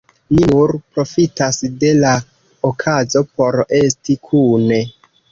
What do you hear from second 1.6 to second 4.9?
de la okazo por esti kune.